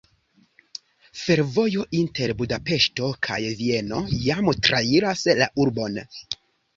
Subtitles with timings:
[1.23, 6.01] Fervojo inter Budapeŝto kaj Vieno jam trairas la urbon.